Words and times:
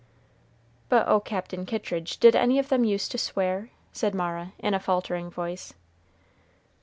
"But 0.89 1.07
oh, 1.07 1.19
Captain 1.19 1.63
Kittridge, 1.63 2.17
did 2.17 2.35
any 2.35 2.57
of 2.57 2.69
them 2.69 2.83
use 2.83 3.07
to 3.09 3.19
swear?" 3.19 3.69
said 3.93 4.15
Mara, 4.15 4.53
in 4.57 4.73
a 4.73 4.79
faltering 4.79 5.29
voice. 5.29 5.75